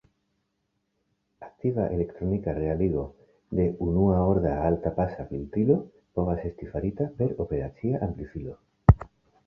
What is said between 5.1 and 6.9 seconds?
filtrilo povas esti